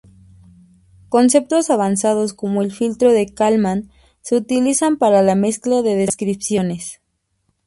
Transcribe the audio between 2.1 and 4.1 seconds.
como el filtro de Kalman